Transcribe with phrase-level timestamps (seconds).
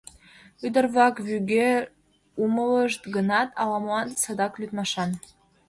[0.65, 1.67] Ӱдыр-влак вӱге
[2.43, 5.11] умылышт гынат, ала-молан садак лӱдмашан.